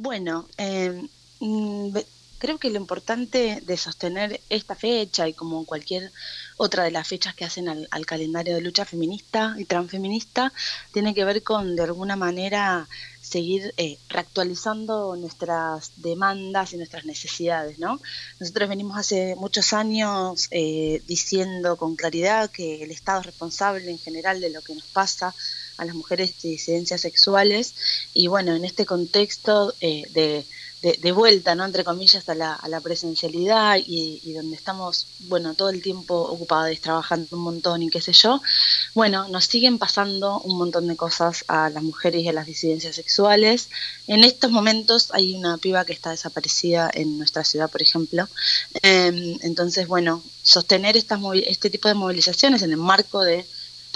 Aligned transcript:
Bueno, 0.00 0.46
eh, 0.58 1.08
creo 2.38 2.58
que 2.58 2.70
lo 2.70 2.76
importante 2.76 3.60
de 3.66 3.76
sostener 3.76 4.40
esta 4.48 4.76
fecha 4.76 5.26
y 5.26 5.32
como 5.32 5.66
cualquier 5.66 6.12
otra 6.56 6.84
de 6.84 6.92
las 6.92 7.08
fechas 7.08 7.34
que 7.34 7.44
hacen 7.44 7.68
al, 7.68 8.06
calendario 8.06 8.54
de 8.54 8.60
lucha 8.60 8.84
feminista 8.84 9.56
y 9.58 9.64
transfeminista 9.64 10.52
tiene 10.92 11.14
que 11.14 11.24
ver 11.24 11.42
con 11.42 11.74
de 11.74 11.82
alguna 11.82 12.14
manera 12.14 12.88
seguir 13.20 13.74
eh, 13.76 13.98
reactualizando 14.08 15.16
nuestras 15.16 15.90
demandas 15.96 16.72
y 16.72 16.76
nuestras 16.76 17.04
necesidades, 17.04 17.80
¿no? 17.80 18.00
Nosotros 18.38 18.68
venimos 18.68 18.96
hace 18.98 19.34
muchos 19.34 19.72
años 19.72 20.46
eh, 20.52 21.02
diciendo 21.08 21.76
con 21.76 21.96
claridad 21.96 22.50
que 22.52 22.84
el 22.84 22.92
Estado 22.92 23.18
es 23.18 23.26
responsable 23.26 23.90
en 23.90 23.98
general 23.98 24.40
de 24.40 24.50
lo 24.50 24.62
que 24.62 24.76
nos 24.76 24.84
pasa 24.84 25.34
a 25.78 25.84
las 25.84 25.94
mujeres 25.94 26.40
de 26.42 26.50
disidencias 26.50 27.00
sexuales 27.00 27.74
y 28.14 28.26
bueno, 28.26 28.54
en 28.54 28.64
este 28.64 28.84
contexto 28.84 29.74
eh, 29.80 30.02
de 30.12 30.44
de, 30.82 31.12
vuelta, 31.12 31.54
¿no? 31.54 31.64
entre 31.64 31.82
comillas, 31.82 32.28
a 32.28 32.34
la, 32.34 32.54
a 32.54 32.68
la 32.68 32.80
presencialidad 32.80 33.78
y, 33.84 34.32
donde 34.32 34.54
estamos, 34.54 35.06
bueno, 35.20 35.54
todo 35.54 35.70
el 35.70 35.82
tiempo 35.82 36.14
ocupados 36.14 36.78
trabajando 36.80 37.36
un 37.36 37.42
montón 37.42 37.82
y 37.82 37.90
qué 37.90 38.00
sé 38.00 38.12
yo, 38.12 38.40
bueno, 38.94 39.28
nos 39.28 39.46
siguen 39.46 39.78
pasando 39.78 40.40
un 40.40 40.56
montón 40.56 40.86
de 40.86 40.96
cosas 40.96 41.44
a 41.48 41.68
las 41.70 41.82
mujeres 41.82 42.22
y 42.22 42.28
a 42.28 42.32
las 42.32 42.46
disidencias 42.46 42.94
sexuales. 42.94 43.70
En 44.06 44.22
estos 44.22 44.50
momentos 44.52 45.10
hay 45.12 45.34
una 45.34 45.58
piba 45.58 45.84
que 45.84 45.92
está 45.92 46.10
desaparecida 46.10 46.90
en 46.94 47.18
nuestra 47.18 47.42
ciudad, 47.42 47.70
por 47.70 47.82
ejemplo. 47.82 48.28
Em, 48.82 49.36
entonces, 49.42 49.88
bueno, 49.88 50.22
sostener 50.42 50.96
estas, 50.96 51.20
este 51.44 51.70
tipo 51.70 51.88
de 51.88 51.94
movilizaciones 51.94 52.62
en 52.62 52.70
el 52.70 52.76
marco 52.76 53.22
de 53.22 53.44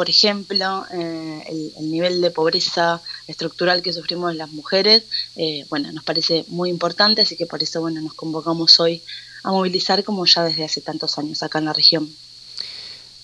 por 0.03 0.11
ejemplo, 0.11 0.85
eh, 0.93 1.71
el, 1.79 1.89
nivel 1.89 2.21
de 2.21 2.33
pobreza 2.33 3.01
estructural 3.29 3.83
que 3.83 3.93
sufrimos 3.93 4.35
las 4.35 4.51
mujeres, 4.51 5.05
eh, 5.37 5.65
bueno, 5.71 5.93
nos 5.93 6.03
parece 6.03 6.45
muy 6.49 6.71
importante, 6.71 7.23
así 7.23 7.37
que 7.37 7.47
por 7.47 7.63
eso, 7.63 7.81
bueno, 7.81 8.01
nos 8.01 8.15
convocamos 8.15 8.81
hoy 8.81 9.01
a 9.45 9.53
movilizar 9.53 10.03
como 10.03 10.27
ya 10.27 10.43
desde 10.43 10.65
hace 10.65 10.81
tantos 10.81 11.19
años 11.19 11.45
acá 11.45 11.61
en 11.61 11.67
la 11.67 11.73
región. 11.73 12.11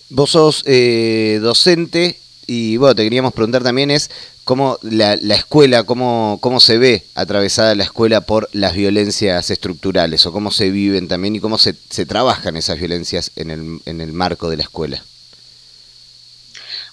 Vos 0.08 0.30
sos 0.30 0.62
eh, 0.66 1.40
docente 1.42 2.20
y, 2.46 2.76
bueno, 2.76 2.94
te 2.94 3.02
queríamos 3.02 3.32
preguntar 3.32 3.64
también 3.64 3.90
es 3.90 4.08
cómo 4.44 4.78
la, 4.82 5.14
escuela, 5.14 5.82
cómo, 5.82 6.38
cómo 6.40 6.60
se 6.60 6.78
ve 6.78 7.02
atravesada 7.16 7.74
la 7.74 7.82
escuela 7.82 8.20
por 8.20 8.48
las 8.52 8.74
violencias 8.74 9.50
estructurales 9.50 10.26
o 10.26 10.32
cómo 10.32 10.52
se 10.52 10.70
viven 10.70 11.08
también 11.08 11.34
y 11.34 11.40
cómo 11.40 11.58
se, 11.58 11.74
se 11.90 12.06
trabajan 12.06 12.56
esas 12.56 12.78
violencias 12.78 13.32
en 13.34 13.50
el, 13.50 13.80
en 13.84 14.00
el 14.00 14.12
marco 14.12 14.48
de 14.48 14.58
la 14.58 14.62
escuela. 14.62 15.02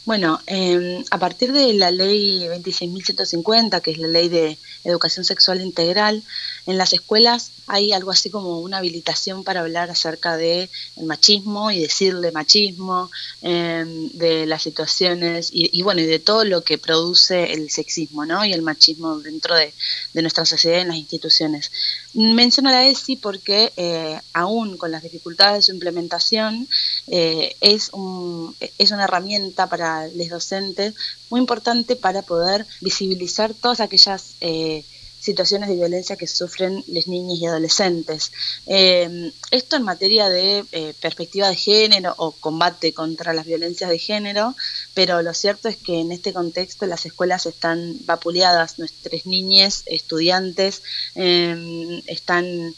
Bueno, 0.05 0.39
eh, 0.45 1.03
a 1.09 1.17
partir 1.17 1.51
de 1.51 1.73
la 1.73 1.89
ley 1.89 2.47
26.150, 2.47 3.81
que 3.81 3.89
es 3.89 3.97
la 3.97 4.07
ley 4.07 4.29
de 4.29 4.55
educación 4.83 5.25
sexual 5.25 5.61
integral, 5.61 6.23
en 6.67 6.77
las 6.77 6.93
escuelas 6.93 7.51
hay 7.67 7.91
algo 7.91 8.11
así 8.11 8.29
como 8.29 8.59
una 8.59 8.77
habilitación 8.77 9.43
para 9.43 9.61
hablar 9.61 9.89
acerca 9.89 10.37
de 10.37 10.69
el 10.97 11.05
machismo 11.05 11.71
y 11.71 11.79
decirle 11.79 12.31
machismo, 12.31 13.09
em, 13.41 14.09
de 14.11 14.45
las 14.45 14.61
situaciones 14.61 15.49
y, 15.51 15.81
bueno, 15.81 16.01
y 16.01 16.05
de 16.05 16.19
todo 16.19 16.43
lo 16.45 16.63
que 16.63 16.77
produce 16.77 17.53
el 17.53 17.71
sexismo 17.71 18.25
¿no? 18.25 18.45
y 18.45 18.53
el 18.53 18.61
machismo 18.61 19.17
dentro 19.19 19.55
de, 19.55 19.73
nuestra 20.13 20.45
sociedad 20.45 20.77
y 20.77 20.81
en 20.81 20.87
las 20.89 20.97
instituciones. 20.97 21.71
Menciono 22.13 22.71
la 22.71 22.85
ESI 22.87 23.17
porque 23.17 23.73
eh, 23.77 24.19
aún 24.33 24.77
con 24.77 24.91
las 24.91 25.03
dificultades 25.03 25.57
de 25.57 25.61
su 25.63 25.71
implementación 25.71 26.67
eh, 27.07 27.55
es, 27.61 27.89
un, 27.93 28.55
es 28.77 28.91
una 28.91 29.03
herramienta 29.03 29.67
para 29.67 29.94
los 30.13 30.29
docentes 30.29 30.93
muy 31.29 31.39
importante 31.39 31.95
para 31.95 32.21
poder 32.21 32.65
visibilizar 32.81 33.53
todas 33.53 33.79
aquellas... 33.79 34.35
Eh, 34.41 34.83
situaciones 35.25 35.69
de 35.69 35.75
violencia 35.75 36.15
que 36.15 36.27
sufren 36.27 36.83
las 36.87 37.07
niñas 37.07 37.39
y 37.39 37.45
adolescentes. 37.47 38.31
Eh, 38.67 39.31
esto 39.49 39.75
en 39.75 39.83
materia 39.83 40.29
de 40.29 40.63
eh, 40.71 40.93
perspectiva 41.01 41.49
de 41.49 41.55
género 41.55 42.13
o 42.17 42.31
combate 42.31 42.93
contra 42.93 43.33
las 43.33 43.45
violencias 43.45 43.89
de 43.89 43.97
género, 43.97 44.55
pero 44.93 45.21
lo 45.23 45.33
cierto 45.33 45.67
es 45.67 45.77
que 45.77 45.99
en 45.99 46.11
este 46.11 46.31
contexto 46.31 46.85
las 46.85 47.05
escuelas 47.07 47.47
están 47.47 47.97
vapuleadas, 48.05 48.77
nuestras 48.77 49.25
niñas, 49.25 49.83
estudiantes, 49.87 50.83
eh, 51.15 52.03
están 52.05 52.75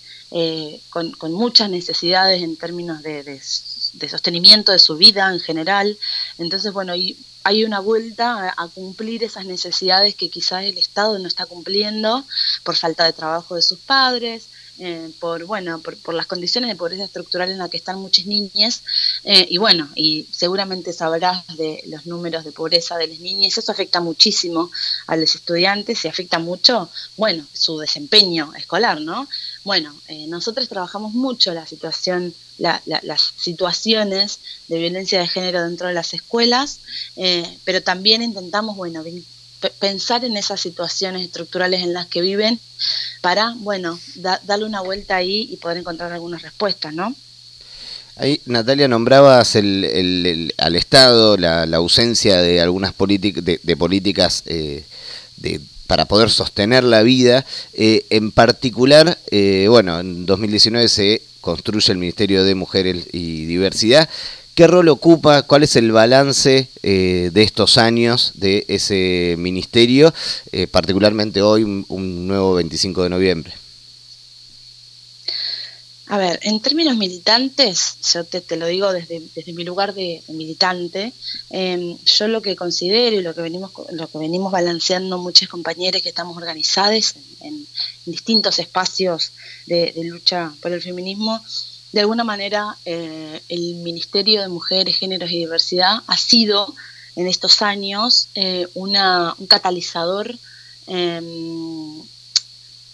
con, 0.90 1.32
muchas 1.32 1.70
necesidades 1.70 2.42
en 2.44 2.58
términos 2.58 3.02
de, 3.02 3.24
sostenimiento 4.10 4.72
de 4.72 4.80
su 4.80 4.98
vida 4.98 5.32
en 5.32 5.40
general. 5.40 5.98
Entonces, 6.38 6.74
bueno, 6.74 6.96
y 6.96 7.18
hay 7.44 7.64
una 7.64 7.80
vuelta 7.80 8.54
a, 8.58 8.68
cumplir 8.68 9.24
esas 9.24 9.46
necesidades 9.46 10.16
que 10.16 10.30
quizás 10.30 10.66
el 10.66 10.78
Estado 10.78 11.18
no 11.18 11.28
está 11.28 11.46
cumpliendo 11.46 12.26
por 12.64 12.76
falta 12.76 13.06
de 13.06 13.14
trabajo 13.14 13.56
de 13.56 13.62
sus 13.62 13.80
padres, 13.80 14.50
eh, 14.80 15.12
por 15.20 15.46
bueno 15.46 15.82
por, 15.82 16.14
las 16.14 16.28
condiciones 16.28 16.70
de 16.70 16.76
pobreza 16.76 17.04
estructural 17.04 17.50
en 17.50 17.58
la 17.58 17.70
que 17.70 17.78
están 17.78 18.00
muchas 18.00 18.26
niñas. 18.26 18.84
Eh, 19.24 19.48
y 19.50 19.58
bueno 19.58 19.90
y 19.96 20.28
seguramente 20.32 20.94
sabrás 20.94 21.46
de 21.58 21.84
los 21.88 22.06
números 22.06 22.46
de 22.46 22.52
pobreza 22.52 22.98
de 22.98 23.08
las 23.08 23.20
niñas. 23.20 23.58
Eso 23.58 23.72
afecta 23.72 24.02
muchísimo 24.02 24.70
a 25.08 25.16
los 25.16 25.36
estudiantes 25.36 26.06
y 26.06 26.08
afecta 26.08 26.40
mucho 26.40 26.90
bueno 27.16 27.46
su 27.54 27.78
desempeño 27.80 28.54
escolar 28.56 29.02
no 29.02 29.28
bueno 29.64 29.96
eh, 30.08 30.28
nosotros 30.28 30.70
trabajamos 30.70 31.14
mucho 31.14 31.54
la 31.54 31.66
situación 31.66 32.34
las 32.58 33.34
situaciones 33.38 34.40
de 34.68 34.80
violencia 34.80 35.20
de 35.20 35.28
género 35.28 35.64
dentro 35.64 35.88
de 35.88 35.94
las 35.94 36.16
escuelas 36.16 36.80
pero 37.66 37.84
también 37.84 38.24
intentamos 38.24 38.76
bueno 38.76 39.04
pensar 39.80 40.24
en 40.26 40.38
esas 40.38 40.62
situaciones 40.62 41.24
estructurales 41.24 41.82
en 41.82 41.94
las 41.94 42.08
que 42.08 42.22
viven 42.22 42.60
para, 43.22 43.54
bueno, 43.58 44.00
darle 44.44 44.66
una 44.66 44.82
vuelta 44.82 45.16
ahí 45.16 45.48
y 45.52 45.58
poder 45.58 45.78
encontrar 45.78 46.12
algunas 46.12 46.42
respuestas, 46.42 46.94
¿no? 46.94 47.16
Ahí, 48.16 48.42
Natalia, 48.46 48.88
nombrabas 48.88 49.56
el, 49.56 50.54
al 50.58 50.76
Estado, 50.76 51.38
la, 51.38 51.64
ausencia 51.64 52.42
de 52.42 52.60
algunas 52.62 52.94
de, 52.98 53.78
políticas 53.78 54.44
eh, 54.48 54.84
de, 55.38 55.62
para 55.86 56.06
poder 56.06 56.32
sostener 56.32 56.84
la 56.84 57.04
vida. 57.04 57.46
Eh, 57.74 58.06
en 58.10 58.32
particular, 58.32 59.18
eh, 59.30 59.68
bueno, 59.70 60.00
en 60.00 60.26
2019 60.26 60.88
se 60.90 61.22
construye 61.42 61.92
el 61.92 62.00
Ministerio 62.00 62.44
de 62.44 62.56
Mujeres 62.56 63.08
y 63.14 63.46
Diversidad. 63.46 64.10
¿Qué 64.58 64.66
rol 64.66 64.90
ocupa? 64.90 65.44
¿Cuál 65.44 65.62
es 65.62 65.76
el 65.76 65.92
balance 65.92 66.68
eh, 66.82 67.30
de 67.32 67.44
estos 67.44 67.78
años 67.78 68.32
de 68.34 68.66
ese 68.68 69.36
ministerio, 69.38 70.12
eh, 70.52 70.66
particularmente 70.66 71.44
hoy, 71.44 71.62
un, 71.62 72.28
nuevo 72.28 72.56
25 72.56 73.04
de 73.04 73.10
noviembre? 73.10 73.54
A 76.08 76.18
ver, 76.18 76.40
en 76.42 76.60
términos 76.60 76.98
militantes, 76.98 77.98
yo 78.12 78.24
te, 78.24 78.58
lo 78.58 78.66
digo 78.66 78.92
desde, 78.94 79.22
mi 79.54 79.64
lugar 79.64 79.94
de, 79.94 80.24
militante, 80.30 81.14
em, 81.52 81.96
yo 82.04 82.28
lo 82.28 82.42
que 82.42 82.56
considero 82.56 83.16
y 83.16 83.22
lo 83.22 83.36
que 83.36 83.42
venimos 83.42 83.72
lo 83.92 84.08
que 84.08 84.18
venimos 84.18 84.52
balanceando 84.52 85.20
muchos 85.20 85.50
compañeros 85.50 86.02
que 86.02 86.10
estamos 86.10 86.36
organizados 86.36 87.14
en, 87.42 87.68
distintos 88.08 88.58
espacios 88.58 89.34
de, 89.68 89.94
lucha 90.04 90.52
por 90.62 90.72
el 90.72 90.82
feminismo 90.82 91.44
de 91.92 92.02
alguna 92.02 92.24
manera 92.24 92.78
eh, 92.86 93.42
el 93.50 93.76
Ministerio 93.76 94.42
de 94.42 94.48
Mujeres, 94.50 94.98
Géneros 94.98 95.32
y 95.32 95.40
Diversidad 95.40 96.04
ha 96.06 96.18
sido 96.18 96.74
en 97.16 97.28
estos 97.28 97.62
años 97.62 98.30
eh, 98.36 98.68
una, 98.74 99.34
un 99.38 99.48
catalizador, 99.48 100.38
em, 100.88 102.02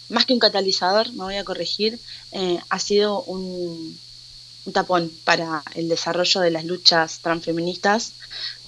más 0.09 0.25
que 0.25 0.33
un 0.33 0.39
catalizador, 0.39 1.11
me 1.13 1.23
voy 1.23 1.35
a 1.35 1.43
corregir, 1.43 1.99
eh, 2.31 2.59
ha 2.69 2.79
sido 2.79 3.23
un, 3.23 3.97
un 4.65 4.73
tapón 4.73 5.11
para 5.25 5.63
el 5.75 5.89
desarrollo 5.89 6.41
de 6.41 6.51
las 6.51 6.63
luchas 6.63 7.19
transfeministas 7.19 8.13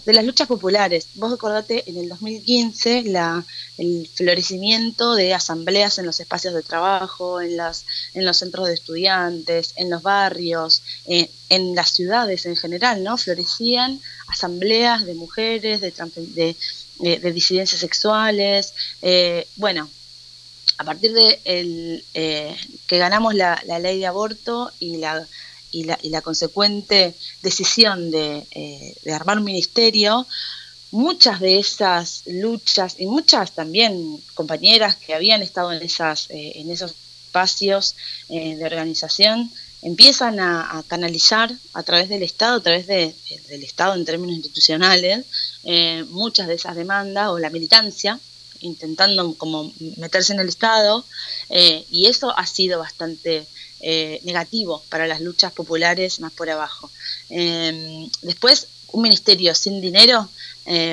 de 0.05 0.13
las 0.13 0.23
luchas 0.23 0.47
populares. 0.47 1.07
Vos 1.15 1.33
acordate 1.33 1.83
en 1.89 1.97
el 1.97 2.09
2015 2.09 3.03
la, 3.03 3.43
el 3.77 4.07
florecimiento 4.13 5.15
de 5.15 5.33
asambleas 5.33 5.97
en 5.97 6.05
los 6.05 6.19
espacios 6.19 6.53
de 6.53 6.61
trabajo, 6.61 7.41
en, 7.41 7.57
las, 7.57 7.85
en 8.13 8.25
los 8.25 8.37
centros 8.37 8.67
de 8.67 8.75
estudiantes, 8.75 9.73
en 9.75 9.89
los 9.89 10.03
barrios, 10.03 10.83
eh, 11.07 11.29
en 11.49 11.75
las 11.75 11.89
ciudades 11.89 12.45
en 12.45 12.55
general, 12.55 13.03
¿no? 13.03 13.17
Florecían 13.17 13.99
asambleas 14.27 15.05
de 15.05 15.15
mujeres, 15.15 15.81
de, 15.81 15.91
de, 15.91 16.55
de, 17.19 17.31
disidencias 17.31 17.81
sexuales. 17.81 18.73
Eh, 19.01 19.47
bueno, 19.55 19.89
a 20.77 20.83
partir 20.83 21.13
de 21.13 21.39
el, 21.45 22.05
eh, 22.13 22.55
que 22.87 22.97
ganamos 22.97 23.33
la, 23.33 23.61
la 23.65 23.79
ley 23.79 23.99
de 23.99 24.07
aborto 24.07 24.71
y 24.79 24.97
la 24.97 25.25
y 25.75 25.83
la, 25.83 25.99
y 26.01 26.09
la 26.09 26.21
consecuente 26.21 27.13
decisión 27.41 28.09
eh, 28.13 28.95
de, 29.03 29.13
armar 29.13 29.39
un 29.39 29.43
ministerio, 29.43 30.25
muchas 30.91 31.41
de 31.41 31.59
esas 31.59 32.23
luchas 32.27 32.95
y 32.97 33.05
muchas 33.07 33.51
también 33.51 34.21
compañeras 34.35 34.95
que 34.95 35.13
habían 35.13 35.41
estado 35.41 35.73
en, 35.73 35.81
esas, 35.81 36.29
eh, 36.29 36.53
en 36.55 36.71
esos 36.71 36.91
espacios 37.25 37.95
eh, 38.29 38.55
de 38.55 38.65
organización 38.65 39.51
empiezan 39.81 40.39
a, 40.39 40.81
canalizar 40.87 41.51
a 41.73 41.83
través 41.83 42.07
del 42.07 42.23
Estado, 42.23 42.57
a 42.57 42.63
través 42.63 42.87
de, 42.87 43.13
del 43.49 43.63
Estado 43.63 43.93
en 43.93 44.05
términos 44.05 44.37
institucionales, 44.37 45.25
muchas 46.09 46.47
de 46.47 46.55
esas 46.55 46.75
demandas 46.75 47.29
o 47.29 47.37
la 47.37 47.51
militancia 47.51 48.19
intentando 48.59 49.35
como 49.35 49.71
meterse 49.97 50.33
en 50.33 50.39
el 50.39 50.49
Estado 50.49 51.05
eh, 51.49 51.85
y 51.89 52.07
eso 52.07 52.35
ha 52.37 52.45
sido 52.45 52.79
bastante 52.79 53.47
eh, 53.81 54.19
negativo 54.23 54.83
para 54.89 55.07
las 55.07 55.21
luchas 55.21 55.51
populares 55.51 56.19
más 56.19 56.31
por 56.33 56.49
abajo. 56.49 56.89
Em, 57.29 58.09
después, 58.21 58.67
un 58.91 59.01
ministerio 59.01 59.53
sin 59.55 59.81
dinero, 59.81 60.29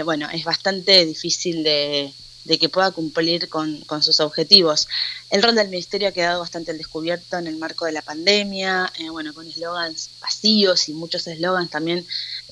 bueno, 0.05 0.29
es 0.31 0.45
bastante 0.45 1.07
difícil 1.07 1.63
de, 1.63 2.13
que 2.59 2.69
pueda 2.69 2.91
cumplir 2.91 3.49
con, 3.49 3.85
sus 4.03 4.21
objetivos. 4.21 4.89
El 5.31 5.43
rol 5.43 5.55
del 5.55 5.69
ministerio 5.69 6.09
ha 6.09 6.13
quedado 6.13 6.41
bastante 6.41 6.73
descubierto 6.75 7.39
en 7.39 7.47
el 7.47 7.57
marco 7.57 7.87
de 7.87 7.93
la 7.93 8.03
pandemia, 8.03 8.93
eh, 8.99 9.09
bueno, 9.11 9.33
con 9.33 9.47
eslogans 9.47 10.11
vacíos 10.21 10.89
y 10.89 10.95
muchos 10.95 11.27
eslogans 11.27 11.71
también, 11.71 12.05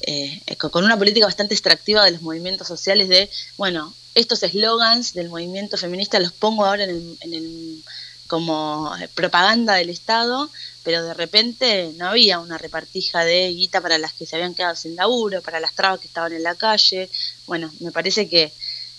eh, 0.03 0.41
con 0.57 0.85
una 0.85 0.97
política 0.97 1.27
bastante 1.27 1.55
extractiva 1.55 2.05
de 2.05 2.13
los 2.13 2.23
movimientos 2.23 2.69
sociales 2.69 3.09
de, 3.09 3.29
bueno, 3.57 3.93
estos 4.15 4.43
eslogans 4.43 5.15
del 5.15 5.29
movimiento 5.29 5.77
feminista 5.77 6.19
los 6.19 6.33
pongo 6.33 6.65
ahora 6.65 6.85
en 6.85 6.91
el, 6.91 7.17
en 7.21 7.35
el, 7.35 7.85
como 8.31 8.93
propaganda 9.15 9.75
del 9.75 9.91
Estado, 9.91 10.49
pero 10.85 11.03
de 11.03 11.15
repente 11.15 11.93
no 11.97 12.07
había 12.07 12.39
una 12.39 12.59
repartija 12.59 13.25
de 13.25 13.49
guita 13.49 13.81
para 13.81 13.99
las 13.99 14.13
que 14.13 14.25
se 14.25 14.37
habían 14.37 14.55
quedado 14.55 14.77
sin 14.77 14.95
laburo, 14.95 15.43
para 15.43 15.59
las 15.59 15.75
trabas 15.75 15.99
que 15.99 16.07
estaban 16.07 16.33
en 16.33 16.45
la 16.45 16.55
calle. 16.55 17.11
Bueno, 17.49 17.73
me 17.81 17.91
parece 17.91 18.29
que 18.29 18.53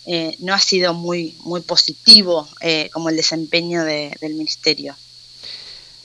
eh, 0.06 0.36
no 0.40 0.54
ha 0.54 0.60
sido 0.60 0.94
muy, 0.94 1.38
muy 1.46 1.62
positivo 1.62 2.46
eh, 2.60 2.90
como 2.92 3.08
el 3.08 3.16
desempeño 3.16 3.86
del 3.86 4.34
ministerio. 4.34 4.98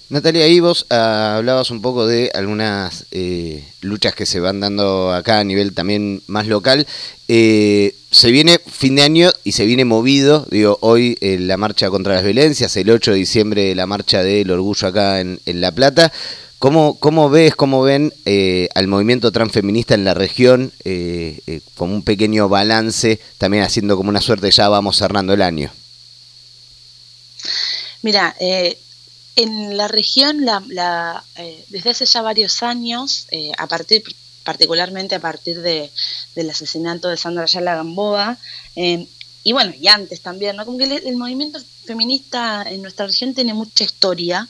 Natalia, 0.09 0.45
ahí 0.45 0.61
vos 0.61 0.87
ah, 0.91 1.35
hablabas 1.37 1.71
un 1.71 1.83
poco 1.83 2.07
de 2.07 2.31
algunas 2.33 3.07
eh, 3.11 3.65
luchas 3.81 4.15
que 4.15 4.25
se 4.25 4.39
van 4.39 4.61
dando 4.61 5.13
acá 5.13 5.41
a 5.41 5.45
nivel 5.45 5.75
también 5.75 6.23
más 6.29 6.47
local. 6.47 6.87
se 7.27 8.31
viene 8.31 8.59
fin 8.59 8.95
de 8.95 9.03
año 9.03 9.33
y 9.43 9.53
se 9.53 9.67
viene 9.67 9.85
movido, 9.85 10.47
digo, 10.51 10.79
hoy 10.81 11.19
la 11.21 11.57
marcha 11.57 11.91
contra 11.91 12.15
las 12.15 12.25
violencias, 12.25 12.77
el 12.77 12.91
8 12.91 13.11
de 13.13 13.17
diciembre 13.17 13.75
la 13.75 13.87
marcha 13.87 14.23
del 14.23 14.51
orgullo 14.51 14.89
acá 14.89 15.21
en, 15.21 15.41
La 15.45 15.73
Plata. 15.73 16.13
¿Cómo, 16.59 16.99
cómo 16.99 17.29
ves, 17.29 17.55
cómo 17.55 17.83
ven 17.83 18.15
eh, 18.25 18.69
al 18.75 18.87
movimiento 18.87 19.31
transfeminista 19.31 19.95
en 19.95 20.05
la 20.05 20.15
región 20.15 20.73
eh, 20.85 21.41
eh, 21.47 21.61
como 21.75 21.95
un 21.95 22.03
pequeño 22.03 22.49
balance, 22.49 23.21
también 23.37 23.63
haciendo 23.63 23.97
como 23.97 24.09
una 24.09 24.23
suerte, 24.23 24.51
ya 24.51 24.69
vamos 24.71 24.97
cerrando 24.97 25.35
el 25.35 25.43
año? 25.43 25.71
Mira, 28.01 28.35
en 29.37 29.77
la 29.77 29.87
región, 29.89 30.45
la, 30.45 31.23
desde 31.69 31.91
hace 31.91 32.07
ya 32.07 32.23
varios 32.23 32.63
años, 32.63 33.27
a 33.59 33.67
partir 33.67 34.03
particularmente 34.45 35.17
a 35.17 35.21
partir 35.21 35.61
de, 35.61 35.91
del 36.35 36.51
asesinato 36.51 37.09
de 37.09 37.17
Sandra 37.17 37.47
Yala 37.47 37.75
Gamboa, 37.75 38.39
y 39.47 39.53
bueno, 39.53 39.73
y 39.81 39.87
antes 39.87 40.23
también, 40.23 40.57
¿no? 40.57 40.65
Como 40.65 40.77
que 40.77 40.83
el, 40.85 41.17
movimiento 41.17 41.61
feminista 41.85 42.65
en 42.69 42.83
nuestra 42.83 43.07
región 43.07 43.33
tiene 43.33 43.55
mucha 43.55 43.85
historia, 43.85 44.49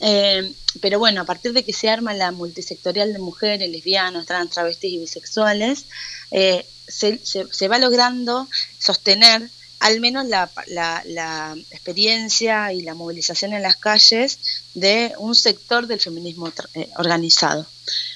eh, 0.00 0.52
pero 0.82 0.98
bueno, 0.98 1.22
a 1.22 1.24
partir 1.24 1.54
de 1.54 1.64
que 1.64 1.72
se 1.72 1.88
arma 1.88 2.12
la 2.12 2.30
multisectorial 2.30 3.14
de 3.14 3.20
mujeres, 3.20 3.70
lesbianas, 3.70 4.26
trans, 4.26 4.50
travestis 4.50 4.92
y 4.92 4.98
bisexuales, 4.98 5.86
eh, 6.30 6.66
se, 6.86 7.20
se, 7.24 7.68
va 7.68 7.78
logrando 7.78 8.46
sostener 8.78 9.50
al 9.84 10.00
menos 10.00 10.24
la, 10.26 10.50
la, 10.66 11.54
experiencia 11.70 12.72
y 12.72 12.80
la 12.80 12.94
movilización 12.94 13.52
en 13.52 13.60
las 13.60 13.76
calles 13.76 14.38
de 14.72 15.12
un 15.18 15.34
sector 15.34 15.86
del 15.86 16.00
feminismo 16.00 16.50
eh, 16.72 16.88
organizado. 16.96 17.66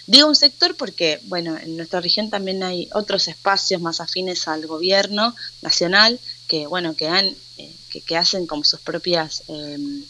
Digo 0.07 0.29
un 0.29 0.35
sector 0.35 0.75
porque, 0.77 1.21
bueno, 1.25 1.59
en 1.59 1.77
nuestra 1.77 2.01
región 2.01 2.31
también 2.31 2.63
hay 2.63 2.89
otros 2.95 3.29
espacios 3.29 3.83
más 3.83 4.01
afines 4.01 4.49
al 4.49 4.67
gobierno 4.67 5.37
nacional 5.61 6.19
que, 6.47 6.67
bueno, 6.67 6.97
que, 6.97 7.09
han, 7.09 7.37
que, 7.91 8.01
que, 8.01 8.17
hacen 8.17 8.47
como 8.47 8.65
sus 8.65 8.81
propias 8.81 9.43
em, 9.49 10.03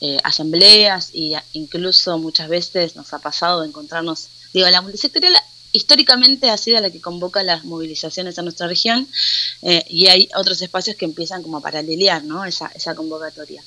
eh, 0.00 0.18
asambleas 0.22 1.10
y 1.12 1.34
incluso 1.54 2.18
muchas 2.18 2.48
veces 2.48 2.94
nos 2.94 3.12
ha 3.12 3.18
pasado 3.18 3.62
de 3.62 3.66
encontrarnos, 3.66 4.28
digo, 4.52 4.68
la 4.68 4.80
multisectorial 4.80 5.34
históricamente 5.72 6.50
ha 6.50 6.56
sido 6.56 6.80
la 6.80 6.90
que 6.90 7.00
convoca 7.00 7.42
las 7.42 7.64
movilizaciones 7.64 8.38
a 8.38 8.42
nuestra 8.42 8.66
región 8.66 9.08
eh, 9.62 9.84
y 9.88 10.08
hay 10.08 10.28
otros 10.36 10.60
espacios 10.62 10.96
que 10.96 11.04
empiezan 11.04 11.42
como 11.42 11.58
a 11.58 11.60
paralelear 11.60 12.24
¿no? 12.24 12.44
esa, 12.44 12.66
esa 12.74 12.94
convocatoria. 12.94 13.62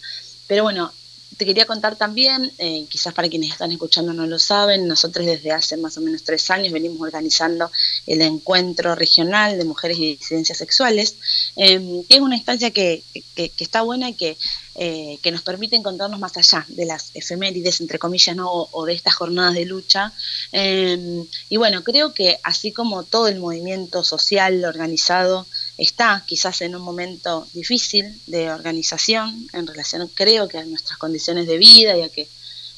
Pero 0.48 0.64
bueno, 0.64 0.92
te 1.38 1.46
quería 1.46 1.66
contar 1.66 1.96
también, 1.96 2.52
eh, 2.58 2.86
quizás 2.90 3.14
para 3.14 3.30
quienes 3.30 3.52
están 3.52 3.72
escuchando 3.72 4.14
no 4.14 4.26
lo 4.26 4.40
saben, 4.40 4.88
nosotros 4.88 5.26
desde 5.26 5.52
hace 5.52 5.78
más 5.78 5.98
o 5.98 6.02
menos 6.02 6.24
tres 6.24 6.50
años 6.50 6.74
venimos 6.74 7.02
organizando 7.02 7.72
el 8.08 8.22
encuentro 8.22 8.96
regional 8.96 9.58
de 9.58 9.66
mujeres 9.66 9.98
y 9.98 10.16
disidencias 10.16 10.58
sexuales, 10.58 11.16
em, 11.56 12.04
que 12.04 12.16
es 12.16 12.22
una 12.22 12.36
instancia 12.36 12.72
que, 12.72 13.04
que, 13.36 13.52
está 13.60 13.82
buena 13.82 14.10
y 14.10 14.14
que, 14.14 14.38
eh, 14.76 15.20
que, 15.22 15.32
nos 15.32 15.42
permite 15.42 15.76
encontrarnos 15.76 16.20
más 16.20 16.36
allá 16.38 16.66
de 16.70 16.86
las 16.86 17.12
efemérides, 17.14 17.82
entre 17.82 18.00
comillas, 18.00 18.36
¿no? 18.36 18.50
o, 18.52 18.86
de 18.86 18.94
estas 18.94 19.16
jornadas 19.16 19.54
de 19.56 19.66
lucha. 19.66 20.14
Em, 20.52 21.26
y 21.50 21.58
bueno, 21.58 21.84
creo 21.84 22.14
que 22.14 22.40
así 22.44 22.72
como 22.72 23.04
todo 23.04 23.28
el 23.28 23.40
movimiento 23.40 24.04
social 24.04 24.64
organizado, 24.66 25.48
está 25.78 26.24
quizás 26.26 26.62
en 26.62 26.76
un 26.76 26.82
momento 26.82 27.48
difícil 27.54 28.20
de 28.28 28.52
organización 28.52 29.48
en 29.54 29.68
relación, 29.68 30.08
creo 30.14 30.48
que 30.48 30.60
a 30.60 30.66
nuestras 30.66 30.98
condiciones 30.98 31.48
de 31.48 31.58
vida 31.58 31.98
y 31.98 32.02
a 32.02 32.10
que 32.10 32.28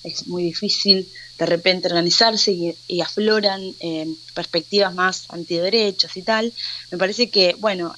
es 0.03 0.27
muy 0.27 0.43
difícil 0.43 1.09
de 1.37 1.45
repente 1.45 1.87
organizarse 1.87 2.51
y, 2.87 3.01
afloran 3.01 3.75
eh, 3.79 4.07
perspectivas 4.33 4.93
más 4.93 5.25
antiderechos 5.29 6.15
y 6.15 6.21
tal. 6.21 6.53
Me 6.91 6.97
parece 6.97 7.29
que, 7.29 7.55
bueno, 7.59 7.93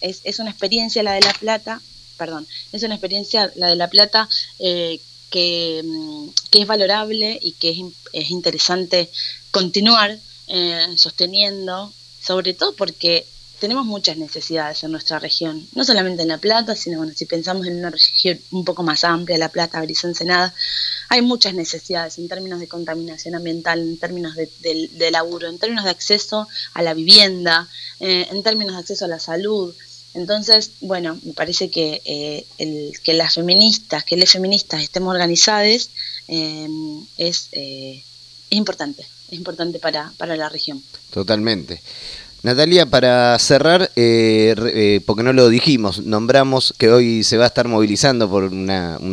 es, 0.00 0.20
es, 0.24 0.38
una 0.38 0.50
experiencia 0.50 1.02
la 1.02 1.12
de 1.12 1.20
La 1.20 1.34
Plata, 1.34 1.82
perdón, 2.16 2.46
es 2.72 2.82
una 2.82 2.94
experiencia 2.94 3.52
la 3.56 3.68
de 3.68 3.76
La 3.76 3.90
Plata 3.90 4.28
eh, 4.58 5.00
que, 5.30 5.82
mm, 5.84 6.28
que, 6.50 6.62
es 6.62 6.66
valorable 6.66 7.38
y 7.42 7.52
que 7.52 7.70
es, 7.70 7.78
es 8.12 8.30
interesante 8.30 9.10
continuar 9.50 10.18
eh, 10.46 10.86
sosteniendo, 10.96 11.92
sobre 12.22 12.54
todo 12.54 12.74
porque 12.74 13.26
tenemos 13.58 13.84
muchas 13.84 14.16
necesidades 14.16 14.82
en 14.84 14.92
nuestra 14.92 15.18
región, 15.18 15.66
no 15.74 15.84
solamente 15.84 16.22
en 16.22 16.28
La 16.28 16.38
Plata, 16.38 16.76
sino 16.76 16.98
bueno, 16.98 17.12
si 17.14 17.26
pensamos 17.26 17.66
en 17.66 17.78
una 17.78 17.90
región 17.90 18.38
un 18.50 18.64
poco 18.64 18.82
más 18.82 19.04
amplia, 19.04 19.38
La 19.38 19.48
Plata, 19.48 19.80
Brizón, 19.80 20.10
Ensenada, 20.10 20.54
hay 21.08 21.22
muchas 21.22 21.54
necesidades 21.54 22.18
en 22.18 22.28
términos 22.28 22.60
de 22.60 22.68
contaminación 22.68 23.34
ambiental, 23.34 23.80
en 23.80 23.98
términos 23.98 24.34
de, 24.36 25.10
laburo, 25.10 25.48
en 25.48 25.58
términos 25.58 25.84
de 25.84 25.90
acceso 25.90 26.46
a 26.74 26.82
la 26.82 26.94
vivienda, 26.94 27.68
eh, 28.00 28.26
en 28.30 28.42
términos 28.42 28.74
de 28.74 28.80
acceso 28.80 29.04
a 29.06 29.08
la 29.08 29.18
salud. 29.18 29.74
Entonces, 30.14 30.72
bueno, 30.80 31.18
me 31.22 31.32
parece 31.32 31.70
que, 31.70 32.00
eh, 32.04 32.46
el, 32.58 32.92
que 33.02 33.14
las 33.14 33.34
feministas, 33.34 34.04
que 34.04 34.16
las 34.16 34.30
feministas 34.30 34.82
estemos 34.82 35.12
organizadas 35.12 35.90
eh, 36.28 36.68
es, 37.16 37.48
es 37.52 38.02
importante, 38.50 39.06
es 39.30 39.38
importante 39.38 39.78
para, 39.78 40.12
para 40.16 40.36
la 40.36 40.48
región. 40.48 40.82
Totalmente. 41.10 41.82
Natalia, 42.42 42.86
para 42.86 43.36
cerrar, 43.40 43.90
eh, 43.96 44.54
eh, 44.72 45.00
porque 45.04 45.24
no 45.24 45.32
lo 45.32 45.48
dijimos, 45.48 46.04
nombramos 46.04 46.72
que 46.78 46.88
hoy 46.88 47.24
se 47.24 47.36
va 47.36 47.44
a 47.44 47.48
estar 47.48 47.66
movilizando 47.66 48.30
por 48.30 48.44
un 48.44 48.66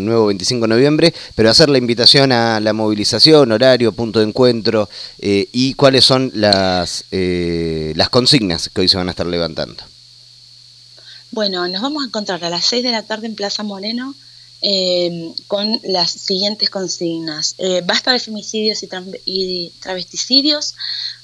nuevo 0.05 0.27
25 0.27 0.65
de 0.65 0.67
noviembre, 0.67 1.13
pero 1.34 1.50
hacer 1.50 1.70
la 1.70 1.79
invitación 1.79 2.32
a 2.32 2.60
la 2.60 2.74
movilización, 2.74 3.51
horario, 3.51 3.94
punto 3.94 4.20
de 4.20 4.25
encuentro 4.25 4.89
eh, 5.17 5.50
y 5.51 5.74
cuáles 5.74 6.05
son 6.05 6.32
las, 6.36 7.05
las 7.12 8.10
consignas 8.10 8.70
que 8.70 8.82
hoy 8.82 8.88
se 8.88 8.98
van 8.98 9.08
a 9.08 9.12
estar 9.12 9.25
levantando. 9.25 9.84
Bueno, 11.32 11.67
nos 11.67 11.82
vamos 11.82 12.03
a 12.03 12.08
encontrar 12.08 12.44
a 12.46 12.50
las 12.51 12.65
6 12.65 12.84
de 12.84 12.91
la 12.91 13.03
tarde 13.03 13.25
en 13.25 13.36
Plaza 13.36 13.63
Moreno 13.63 14.13
con 15.48 15.79
las 15.84 16.12
siguientes 16.12 16.70
consignas. 16.70 17.55
basta 17.86 18.12
de 18.12 18.20
femicidios 18.20 18.86
y 19.25 19.72
travesticidios 19.82 20.75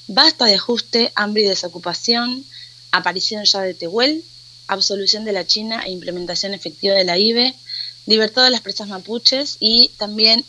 Basta 0.08 0.46
de 0.46 0.54
ajuste, 0.54 1.12
hambre 1.14 1.42
y 1.42 1.46
desocupación, 1.46 2.44
aparición 2.90 3.44
ya 3.44 3.60
de 3.60 3.74
Tehuel, 3.74 4.24
absolución 4.66 5.24
de 5.24 5.32
la 5.32 5.46
China 5.46 5.82
e 5.84 5.90
implementación 5.90 6.54
efectiva 6.54 6.94
de 6.94 7.04
la 7.04 7.18
IBE, 7.18 7.54
libertad 8.06 8.44
de 8.44 8.50
las 8.50 8.60
presas 8.60 8.88
mapuches 8.88 9.56
y 9.60 9.90
también 9.98 10.44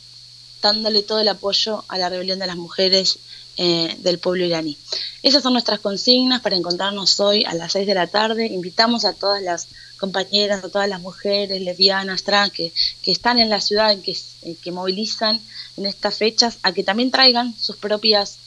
dándole 0.62 1.04
todo 1.04 1.20
el 1.20 1.28
apoyo 1.28 1.84
a 1.88 1.98
la 1.98 2.10
rebelión 2.10 2.40
de 2.40 2.48
las 2.48 2.56
mujeres 2.56 3.20
eh, 3.58 3.96
del 4.00 4.18
pueblo 4.18 4.46
iraní. 4.46 4.78
Esas 5.22 5.44
son 5.44 5.54
nuestras 5.54 5.80
consignas 5.80 6.42
para 6.42 6.56
encontrarnos 6.56 7.20
hoy 7.20 7.44
a 7.46 7.54
las 7.54 7.74
6 7.74 7.86
de 7.86 7.94
la 7.94 8.08
tarde. 8.08 8.48
Invitamos 8.48 9.06
a 9.06 9.14
todas 9.14 9.44
las 9.44 9.68
compañeras, 9.98 10.64
a 10.64 10.70
todas 10.70 10.90
las 10.90 11.02
mujeres 11.02 11.62
lesbianas, 11.62 12.24
trans 12.24 12.52
que, 12.52 12.74
están 13.06 13.38
en 13.38 13.50
la 13.50 13.62
ciudad, 13.62 13.96
que, 14.00 14.18
que 14.64 14.72
movilizan 14.72 15.40
en 15.78 15.86
estas 15.86 16.18
fechas, 16.18 16.58
a 16.64 16.72
que 16.72 16.84
también 16.84 17.12
traigan 17.12 17.54
sus 17.60 17.76
propias 17.76 18.38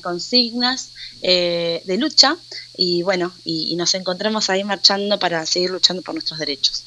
consignas 0.00 0.92
eh, 1.22 1.82
de 1.84 1.96
lucha 1.98 2.36
y 2.76 3.02
bueno, 3.02 3.32
y, 3.44 3.72
y 3.72 3.76
nos 3.76 3.94
encontramos 3.94 4.50
ahí 4.50 4.64
marchando 4.64 5.18
para 5.18 5.44
seguir 5.46 5.70
luchando 5.70 6.02
por 6.02 6.14
nuestros 6.14 6.38
derechos. 6.38 6.78